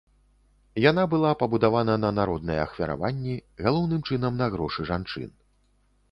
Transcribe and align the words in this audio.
Яна 0.83 1.01
была 1.09 1.31
пабудавана 1.41 1.97
на 2.05 2.09
народныя 2.19 2.63
ахвяраванні, 2.67 3.35
галоўным 3.65 4.01
чынам 4.13 4.33
на 4.41 4.47
грошы 4.55 4.81
жанчын. 4.89 5.29